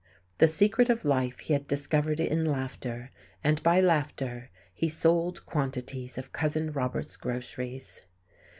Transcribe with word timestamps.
The 0.39 0.47
secret 0.47 0.89
of 0.89 1.05
life 1.05 1.41
he 1.41 1.53
had 1.53 1.67
discovered 1.67 2.19
in 2.19 2.43
laughter, 2.43 3.11
and 3.43 3.61
by 3.61 3.79
laughter 3.81 4.49
he 4.73 4.89
sold 4.89 5.45
quantities 5.45 6.17
of 6.17 6.33
Cousin 6.33 6.71
Robert's 6.71 7.15
groceries. 7.15 8.01